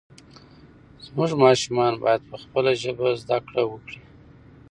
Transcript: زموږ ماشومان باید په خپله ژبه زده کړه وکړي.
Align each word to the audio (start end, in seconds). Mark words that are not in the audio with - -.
زموږ 1.05 1.31
ماشومان 1.43 1.93
باید 2.03 2.21
په 2.29 2.35
خپله 2.43 2.71
ژبه 2.81 3.07
زده 3.21 3.37
کړه 3.47 3.63
وکړي. 3.67 3.99